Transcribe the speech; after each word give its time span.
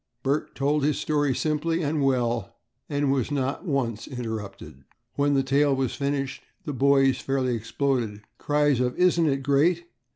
Bert 0.23 0.55
told 0.55 0.83
his 0.83 0.97
story 0.97 1.35
simply 1.35 1.83
and 1.83 2.03
well, 2.03 2.55
and 2.89 3.11
was 3.11 3.29
not 3.29 3.65
once 3.65 4.07
interrupted. 4.07 4.83
When 5.13 5.35
the 5.35 5.43
tale 5.43 5.75
was 5.75 5.93
finished 5.93 6.41
the 6.65 6.73
boys 6.73 7.19
fairly 7.19 7.55
exploded. 7.55 8.21
Cries 8.39 8.79
of 8.79 8.97
"Isn't 8.97 9.29
it 9.29 9.43
great?" 9.43 9.83